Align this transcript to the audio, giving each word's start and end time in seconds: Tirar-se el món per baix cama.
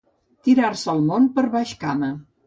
Tirar-se 0.47 0.89
el 0.93 1.03
món 1.09 1.27
per 1.35 1.43
baix 1.57 1.75
cama. 1.85 2.11